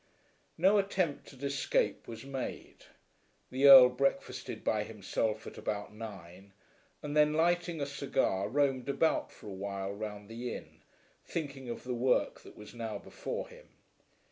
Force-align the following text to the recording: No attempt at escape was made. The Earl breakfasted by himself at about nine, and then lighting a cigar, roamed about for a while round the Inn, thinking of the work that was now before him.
No 0.57 0.79
attempt 0.79 1.31
at 1.31 1.43
escape 1.43 2.07
was 2.07 2.25
made. 2.25 2.85
The 3.51 3.67
Earl 3.67 3.89
breakfasted 3.89 4.63
by 4.63 4.83
himself 4.83 5.45
at 5.45 5.59
about 5.59 5.93
nine, 5.93 6.53
and 7.03 7.15
then 7.15 7.33
lighting 7.33 7.79
a 7.79 7.85
cigar, 7.85 8.49
roamed 8.49 8.89
about 8.89 9.31
for 9.31 9.45
a 9.45 9.53
while 9.53 9.91
round 9.93 10.27
the 10.27 10.55
Inn, 10.55 10.81
thinking 11.23 11.69
of 11.69 11.83
the 11.83 11.93
work 11.93 12.41
that 12.41 12.57
was 12.57 12.73
now 12.73 12.97
before 12.97 13.47
him. 13.47 13.69